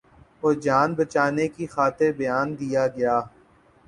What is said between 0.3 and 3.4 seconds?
اورجان بچانے کی خاطر بیان دیاگیا۔